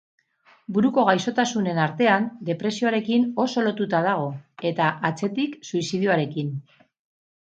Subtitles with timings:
[0.77, 4.27] Buruko gaixotasunen artean, depresioarekin oso lotuta dago,
[4.71, 6.51] eta atzetik suizidioarekin.